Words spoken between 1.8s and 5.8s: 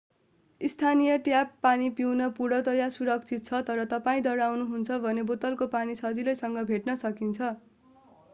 पिउन पूर्णतया सुरक्षित छ तर तपाईं डराउनुहुन्छ भने बोतलको